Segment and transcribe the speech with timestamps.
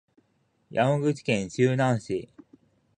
[0.71, 2.27] 山口県周南市